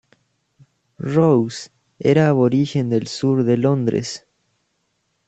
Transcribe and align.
Rose 1.13 1.69
era 1.99 2.27
aborigen 2.27 2.89
del 2.89 3.05
sur 3.05 3.43
de 3.43 3.55
Londres. 3.55 4.25